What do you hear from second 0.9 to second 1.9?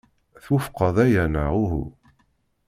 aya neɣ uhu?